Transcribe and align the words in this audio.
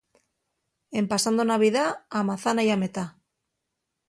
En 0.99 1.05
pasando 1.11 1.49
Navidá, 1.51 1.85
a 2.17 2.19
mazana 2.29 2.61
y 2.67 2.69
a 2.75 2.77
metá. 2.83 3.05